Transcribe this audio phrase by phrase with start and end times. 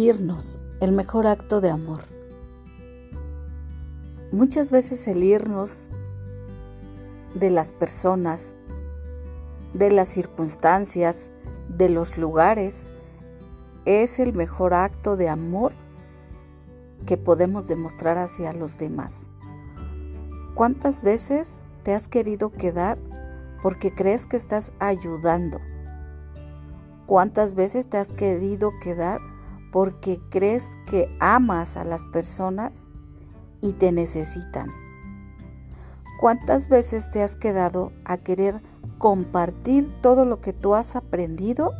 [0.00, 2.00] Irnos, el mejor acto de amor.
[4.32, 5.90] Muchas veces el irnos
[7.34, 8.54] de las personas,
[9.74, 11.32] de las circunstancias,
[11.68, 12.90] de los lugares,
[13.84, 15.74] es el mejor acto de amor
[17.04, 19.28] que podemos demostrar hacia los demás.
[20.54, 22.96] ¿Cuántas veces te has querido quedar
[23.62, 25.60] porque crees que estás ayudando?
[27.04, 29.20] ¿Cuántas veces te has querido quedar
[29.72, 32.88] porque crees que amas a las personas
[33.60, 34.68] y te necesitan.
[36.20, 38.60] ¿Cuántas veces te has quedado a querer
[38.98, 41.72] compartir todo lo que tú has aprendido?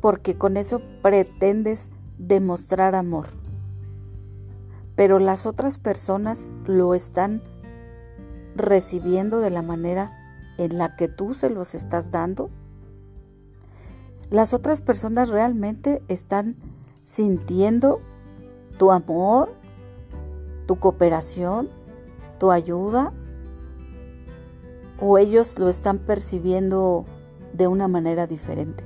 [0.00, 3.26] Porque con eso pretendes demostrar amor.
[4.94, 7.42] Pero las otras personas lo están
[8.54, 10.12] recibiendo de la manera
[10.56, 12.50] en la que tú se los estás dando
[14.34, 16.56] las otras personas realmente están
[17.04, 18.00] sintiendo
[18.78, 19.54] tu amor,
[20.66, 21.68] tu cooperación,
[22.40, 23.12] tu ayuda,
[25.00, 27.04] o ellos lo están percibiendo
[27.52, 28.82] de una manera diferente.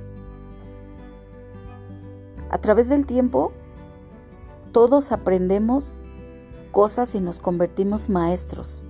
[2.51, 3.51] A través del tiempo,
[4.71, 6.03] todos aprendemos
[6.71, 8.85] cosas y nos convertimos maestros.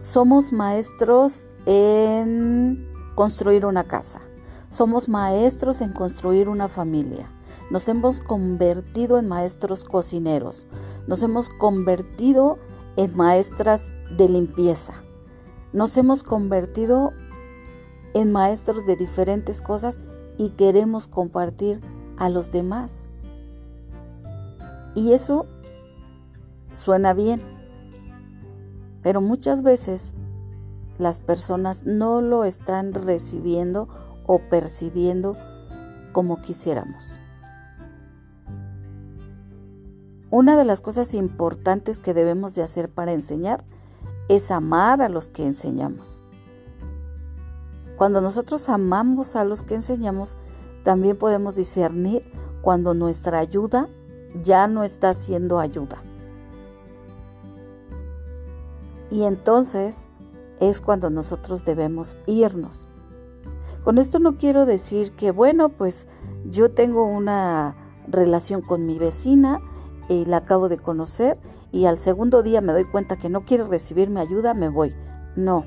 [0.00, 4.20] Somos maestros en construir una casa
[4.74, 7.30] somos maestros en construir una familia.
[7.70, 10.66] Nos hemos convertido en maestros cocineros.
[11.06, 12.58] Nos hemos convertido
[12.96, 14.94] en maestras de limpieza.
[15.72, 17.12] Nos hemos convertido
[18.14, 20.00] en maestros de diferentes cosas
[20.38, 21.80] y queremos compartir
[22.16, 23.10] a los demás.
[24.96, 25.46] Y eso
[26.74, 27.40] suena bien,
[29.02, 30.14] pero muchas veces
[30.98, 33.88] las personas no lo están recibiendo
[34.26, 35.36] o percibiendo
[36.12, 37.18] como quisiéramos.
[40.30, 43.64] Una de las cosas importantes que debemos de hacer para enseñar
[44.28, 46.24] es amar a los que enseñamos.
[47.96, 50.36] Cuando nosotros amamos a los que enseñamos,
[50.82, 52.24] también podemos discernir
[52.62, 53.88] cuando nuestra ayuda
[54.42, 56.02] ya no está siendo ayuda.
[59.10, 60.08] Y entonces
[60.58, 62.88] es cuando nosotros debemos irnos.
[63.84, 66.08] Con esto no quiero decir que, bueno, pues
[66.46, 67.76] yo tengo una
[68.08, 69.60] relación con mi vecina
[70.08, 71.38] y la acabo de conocer
[71.70, 74.94] y al segundo día me doy cuenta que no quiere recibir mi ayuda, me voy.
[75.36, 75.64] No.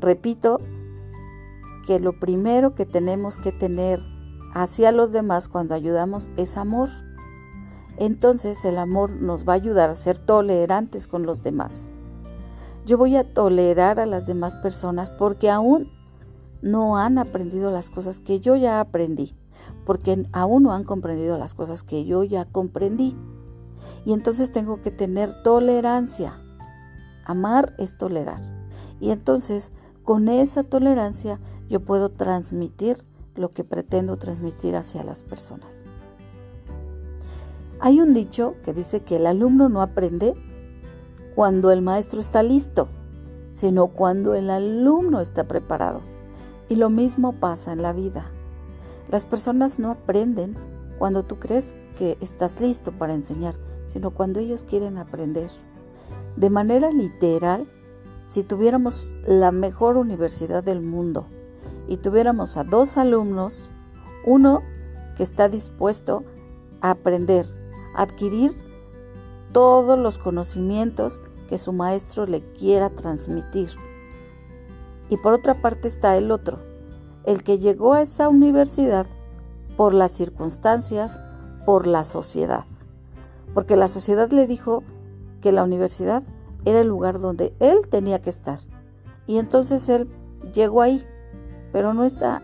[0.00, 0.58] Repito
[1.86, 4.00] que lo primero que tenemos que tener
[4.54, 6.88] hacia los demás cuando ayudamos es amor.
[7.98, 11.90] Entonces el amor nos va a ayudar a ser tolerantes con los demás.
[12.86, 15.88] Yo voy a tolerar a las demás personas porque aún
[16.62, 19.34] no han aprendido las cosas que yo ya aprendí,
[19.84, 23.16] porque aún no han comprendido las cosas que yo ya comprendí.
[24.06, 26.40] Y entonces tengo que tener tolerancia.
[27.24, 28.40] Amar es tolerar.
[29.00, 29.72] Y entonces
[30.04, 35.84] con esa tolerancia yo puedo transmitir lo que pretendo transmitir hacia las personas.
[37.80, 40.34] Hay un dicho que dice que el alumno no aprende
[41.34, 42.88] cuando el maestro está listo,
[43.52, 46.11] sino cuando el alumno está preparado.
[46.68, 48.24] Y lo mismo pasa en la vida.
[49.10, 50.56] Las personas no aprenden
[50.98, 53.54] cuando tú crees que estás listo para enseñar,
[53.86, 55.50] sino cuando ellos quieren aprender.
[56.36, 57.66] De manera literal,
[58.26, 61.26] si tuviéramos la mejor universidad del mundo
[61.88, 63.70] y tuviéramos a dos alumnos,
[64.24, 64.62] uno
[65.16, 66.24] que está dispuesto
[66.80, 67.46] a aprender,
[67.94, 68.56] adquirir
[69.52, 73.68] todos los conocimientos que su maestro le quiera transmitir
[75.12, 76.58] y por otra parte está el otro,
[77.26, 79.06] el que llegó a esa universidad
[79.76, 81.20] por las circunstancias,
[81.66, 82.64] por la sociedad.
[83.52, 84.82] Porque la sociedad le dijo
[85.42, 86.22] que la universidad
[86.64, 88.60] era el lugar donde él tenía que estar.
[89.26, 90.08] Y entonces él
[90.54, 91.04] llegó ahí,
[91.72, 92.40] pero no está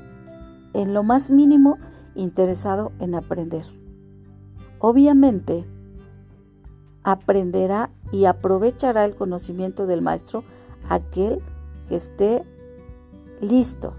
[0.75, 1.79] en lo más mínimo
[2.15, 3.65] interesado en aprender.
[4.79, 5.65] Obviamente,
[7.03, 10.45] aprenderá y aprovechará el conocimiento del maestro
[10.91, 11.41] aquel
[11.89, 12.45] que esté
[13.41, 13.95] listo,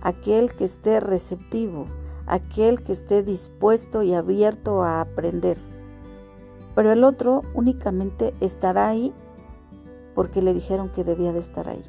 [0.00, 1.86] aquel que esté receptivo,
[2.26, 5.56] aquel que esté dispuesto y abierto a aprender.
[6.74, 9.12] Pero el otro únicamente estará ahí
[10.14, 11.82] porque le dijeron que debía de estar ahí.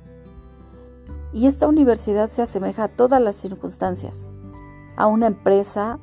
[1.34, 4.25] Y esta universidad se asemeja a todas las circunstancias.
[4.95, 6.00] A una empresa,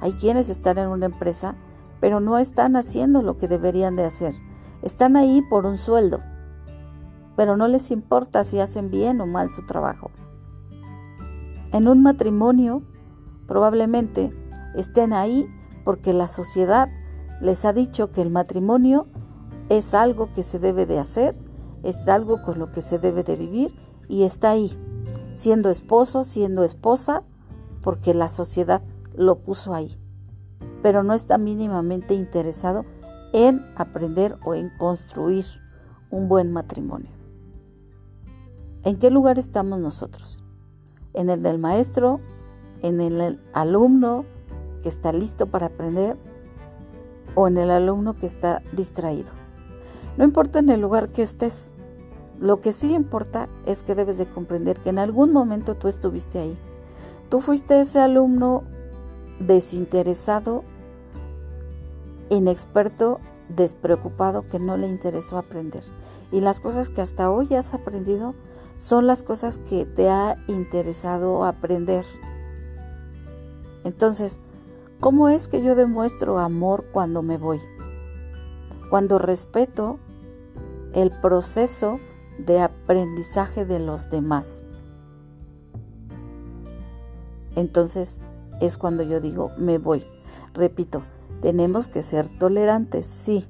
[0.00, 1.56] hay quienes están en una empresa,
[2.00, 4.34] pero no están haciendo lo que deberían de hacer.
[4.82, 6.20] Están ahí por un sueldo,
[7.36, 10.10] pero no les importa si hacen bien o mal su trabajo.
[11.72, 12.82] En un matrimonio
[13.46, 14.32] Probablemente
[14.74, 15.48] estén ahí
[15.84, 16.88] porque la sociedad
[17.40, 19.06] les ha dicho que el matrimonio
[19.68, 21.36] es algo que se debe de hacer,
[21.82, 23.70] es algo con lo que se debe de vivir
[24.08, 24.76] y está ahí,
[25.36, 27.22] siendo esposo, siendo esposa,
[27.82, 28.82] porque la sociedad
[29.14, 29.96] lo puso ahí.
[30.82, 32.84] Pero no está mínimamente interesado
[33.32, 35.44] en aprender o en construir
[36.10, 37.10] un buen matrimonio.
[38.82, 40.45] ¿En qué lugar estamos nosotros?
[41.16, 42.20] ¿En el del maestro?
[42.82, 44.24] ¿En el alumno
[44.82, 46.16] que está listo para aprender?
[47.34, 49.30] ¿O en el alumno que está distraído?
[50.16, 51.74] No importa en el lugar que estés,
[52.40, 56.38] lo que sí importa es que debes de comprender que en algún momento tú estuviste
[56.38, 56.56] ahí.
[57.30, 58.62] Tú fuiste ese alumno
[59.40, 60.62] desinteresado,
[62.28, 65.82] inexperto, despreocupado, que no le interesó aprender.
[66.30, 68.34] Y las cosas que hasta hoy has aprendido
[68.78, 72.04] son las cosas que te ha interesado aprender.
[73.84, 74.40] Entonces,
[75.00, 77.60] ¿cómo es que yo demuestro amor cuando me voy?
[78.90, 79.98] Cuando respeto
[80.92, 82.00] el proceso
[82.38, 84.62] de aprendizaje de los demás.
[87.54, 88.20] Entonces
[88.60, 90.04] es cuando yo digo, me voy.
[90.52, 91.02] Repito,
[91.40, 93.46] tenemos que ser tolerantes, sí.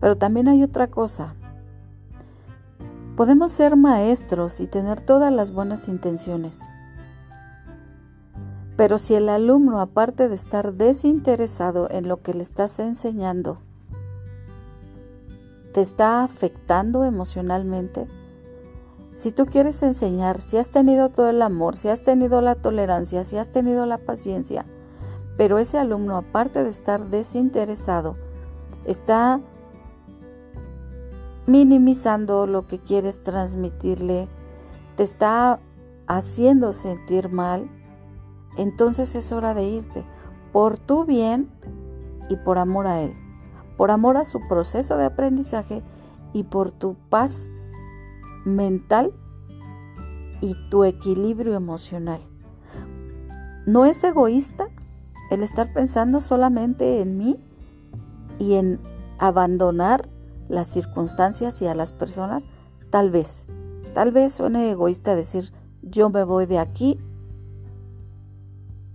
[0.00, 1.34] Pero también hay otra cosa.
[3.16, 6.68] Podemos ser maestros y tener todas las buenas intenciones.
[8.76, 13.58] Pero si el alumno, aparte de estar desinteresado en lo que le estás enseñando,
[15.72, 18.06] te está afectando emocionalmente?
[19.14, 23.24] Si tú quieres enseñar, si has tenido todo el amor, si has tenido la tolerancia,
[23.24, 24.66] si has tenido la paciencia,
[25.38, 28.16] pero ese alumno, aparte de estar desinteresado,
[28.84, 29.40] está
[31.46, 34.28] minimizando lo que quieres transmitirle,
[34.96, 35.58] te está
[36.06, 37.70] haciendo sentir mal,
[38.56, 40.04] entonces es hora de irte
[40.52, 41.50] por tu bien
[42.28, 43.14] y por amor a él
[43.76, 45.82] por amor a su proceso de aprendizaje
[46.32, 47.48] y por tu paz
[48.44, 49.12] mental
[50.40, 52.20] y tu equilibrio emocional.
[53.66, 54.68] No es egoísta
[55.30, 57.38] el estar pensando solamente en mí
[58.38, 58.80] y en
[59.18, 60.08] abandonar
[60.48, 62.46] las circunstancias y a las personas.
[62.90, 63.46] Tal vez,
[63.94, 65.52] tal vez suene egoísta decir
[65.82, 66.98] yo me voy de aquí,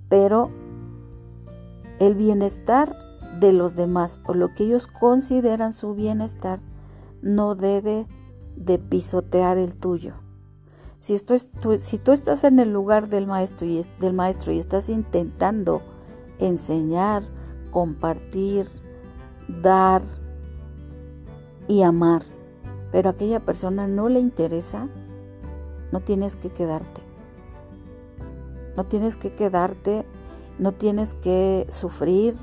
[0.09, 0.51] pero
[1.99, 2.95] el bienestar
[3.39, 6.59] de los demás o lo que ellos consideran su bienestar
[7.21, 8.07] no debe
[8.55, 10.15] de pisotear el tuyo.
[10.99, 14.51] Si, esto es, tú, si tú estás en el lugar del maestro, y, del maestro
[14.51, 15.81] y estás intentando
[16.39, 17.23] enseñar,
[17.71, 18.67] compartir,
[19.47, 20.01] dar
[21.71, 22.23] y amar,
[22.91, 24.89] pero a aquella persona no le interesa,
[25.93, 27.01] no tienes que quedarte.
[28.75, 30.05] No tienes que quedarte,
[30.59, 32.35] no tienes que sufrir,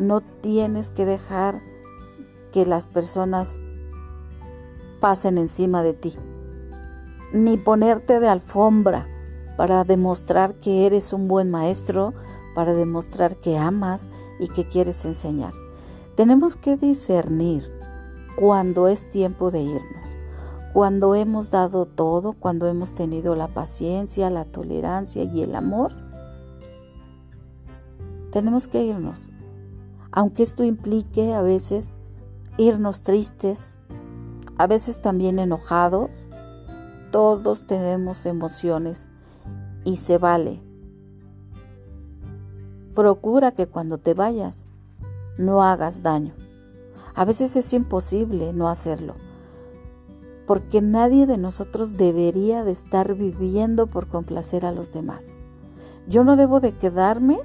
[0.00, 1.62] no tienes que dejar
[2.50, 3.60] que las personas
[4.98, 6.16] pasen encima de ti,
[7.32, 9.06] ni ponerte de alfombra
[9.56, 12.12] para demostrar que eres un buen maestro,
[12.56, 15.52] para demostrar que amas y que quieres enseñar.
[16.16, 17.77] Tenemos que discernir
[18.38, 20.16] cuando es tiempo de irnos,
[20.72, 25.92] cuando hemos dado todo, cuando hemos tenido la paciencia, la tolerancia y el amor.
[28.30, 29.32] Tenemos que irnos
[30.10, 31.92] aunque esto implique a veces
[32.56, 33.78] irnos tristes,
[34.56, 36.30] a veces también enojados,
[37.12, 39.08] todos tenemos emociones
[39.84, 40.60] y se vale.
[42.94, 44.66] Procura que cuando te vayas
[45.36, 46.34] no hagas daño.
[47.18, 49.16] A veces es imposible no hacerlo,
[50.46, 55.36] porque nadie de nosotros debería de estar viviendo por complacer a los demás.
[56.06, 57.40] Yo no debo de quedarme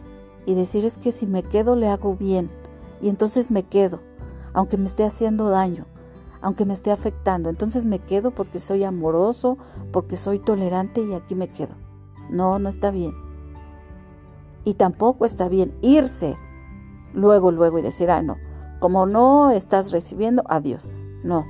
[0.45, 2.51] y decir es que si me quedo le hago bien
[3.01, 3.99] y entonces me quedo,
[4.53, 5.87] aunque me esté haciendo daño,
[6.39, 7.49] aunque me esté afectando.
[7.49, 9.57] Entonces me quedo porque soy amoroso,
[9.91, 11.73] porque soy tolerante y aquí me quedo.
[12.29, 13.15] No, no está bien.
[14.65, 16.35] Y tampoco está bien irse
[17.15, 18.37] luego, luego y decir, ah, no,
[18.83, 20.89] como no estás recibiendo, adiós.
[21.23, 21.45] No,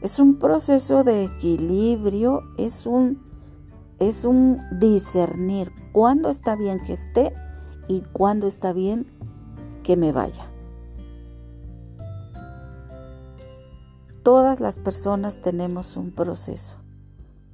[0.00, 3.24] es un proceso de equilibrio, es un,
[3.98, 7.32] es un discernir cuándo está bien que esté
[7.88, 9.06] y cuándo está bien
[9.82, 10.48] que me vaya.
[14.22, 16.76] Todas las personas tenemos un proceso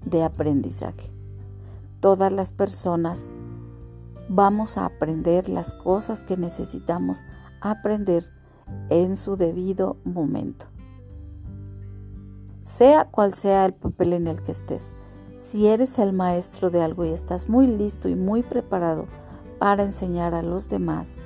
[0.04, 1.10] de aprendizaje.
[2.00, 3.32] Todas las personas
[4.28, 7.24] vamos a aprender las cosas que necesitamos
[7.62, 8.28] aprender
[8.90, 10.66] en su debido momento.
[12.60, 14.92] Sea cual sea el papel en el que estés,
[15.36, 19.06] si eres el maestro de algo y estás muy listo y muy preparado
[19.58, 21.18] para enseñar a los demás.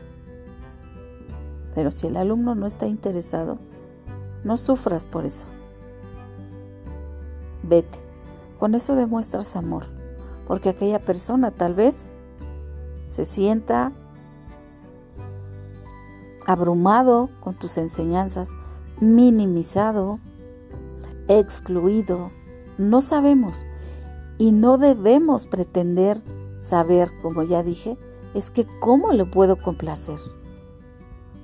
[1.74, 3.58] Pero si el alumno no está interesado,
[4.44, 5.46] no sufras por eso.
[7.62, 7.98] Vete.
[8.58, 9.84] Con eso demuestras amor,
[10.46, 12.10] porque aquella persona tal vez
[13.08, 13.92] se sienta
[16.46, 18.54] abrumado con tus enseñanzas,
[19.00, 20.20] minimizado,
[21.28, 22.30] excluido.
[22.78, 23.66] No sabemos
[24.38, 26.22] y no debemos pretender
[26.58, 27.98] saber, como ya dije,
[28.34, 30.20] es que cómo le puedo complacer.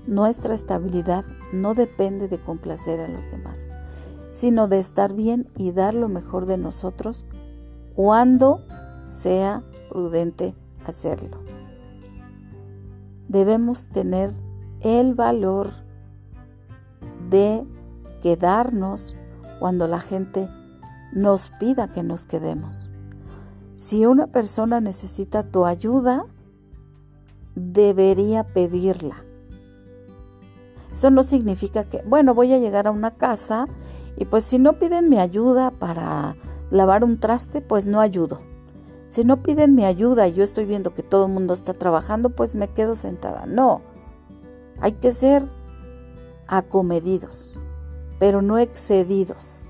[0.07, 3.69] Nuestra estabilidad no depende de complacer a los demás,
[4.31, 7.25] sino de estar bien y dar lo mejor de nosotros
[7.95, 8.61] cuando
[9.07, 10.55] sea prudente
[10.85, 11.39] hacerlo.
[13.29, 14.33] Debemos tener
[14.83, 15.71] el valor
[17.31, 17.65] de
[18.23, 19.17] quedarnos
[19.59, 20.49] cuando la gente
[21.13, 22.91] nos pida que nos quedemos.
[23.75, 26.27] Si una persona necesita tu ayuda,
[27.55, 29.17] debería pedirla.
[30.91, 33.67] Eso no significa que, bueno, voy a llegar a una casa
[34.17, 36.37] y pues si no piden mi ayuda para
[36.71, 38.41] lavar un traste, pues no ayudo.
[39.09, 42.31] Si no piden mi ayuda y yo estoy viendo que todo el mundo está trabajando,
[42.31, 43.47] pues me quedo sentada.
[43.47, 43.83] No,
[44.83, 45.49] hay que ser
[46.49, 47.57] acomedidos,
[48.19, 49.69] pero no excedidos.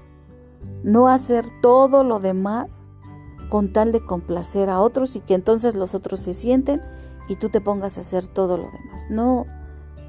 [0.82, 2.88] No hacer todo lo demás
[3.50, 6.80] con tal de complacer a otros y que entonces los otros se sienten
[7.28, 9.08] y tú te pongas a hacer todo lo demás.
[9.10, 9.44] No,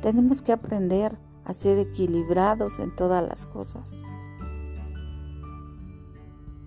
[0.02, 4.04] tenemos que aprender a ser equilibrados en todas las cosas.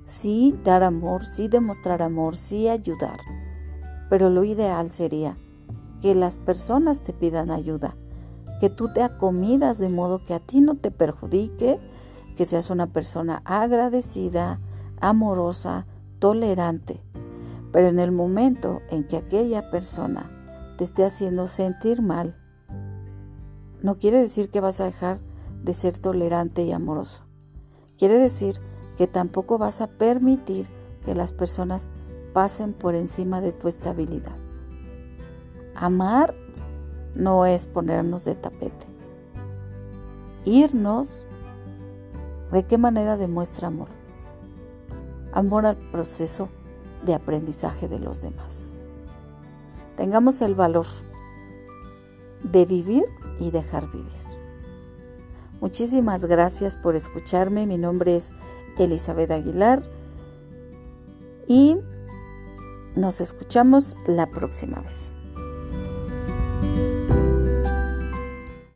[0.05, 3.19] Sí dar amor, sí demostrar amor, sí ayudar,
[4.11, 5.39] pero lo ideal sería
[6.03, 7.97] que las personas te pidan ayuda
[8.61, 11.79] que tú te acomidas de modo que a ti no te perjudique,
[12.37, 14.61] que seas una persona agradecida,
[15.01, 15.87] amorosa,
[16.19, 17.03] tolerante.
[17.73, 20.31] Pero en el momento en que aquella persona
[20.79, 22.37] te esté haciendo sentir mal,
[23.83, 25.21] no quiere decir que vas a dejar
[25.63, 27.25] de ser tolerante y amoroso.
[27.99, 28.61] Quiere decir
[28.97, 30.67] que tampoco vas a permitir
[31.05, 31.91] que las personas
[32.33, 34.37] pasen por encima de tu estabilidad.
[35.75, 36.35] Amar
[37.17, 38.87] no es ponernos de tapete.
[40.45, 41.27] Irnos,
[42.53, 43.89] ¿de qué manera demuestra amor?
[45.33, 46.49] Amor al proceso
[47.05, 48.75] de aprendizaje de los demás.
[49.97, 50.87] Tengamos el valor
[52.43, 53.05] de vivir
[53.41, 54.13] y dejar vivir.
[55.61, 57.67] Muchísimas gracias por escucharme.
[57.67, 58.35] Mi nombre es
[58.79, 59.83] Elizabeth Aguilar
[61.49, 61.77] y
[62.95, 65.16] nos escuchamos la próxima vez.